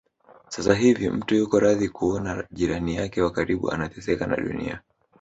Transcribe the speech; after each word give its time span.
Sasa 0.49 0.73
hivi 0.75 1.09
mtu 1.09 1.35
yuko 1.35 1.59
radhi 1.59 1.89
kuona 1.89 2.43
jirani 2.51 2.95
yake 2.95 3.21
wa 3.21 3.31
karibu 3.31 3.71
anateseka 3.71 4.27
na 4.27 4.35
Dunia 4.37 4.81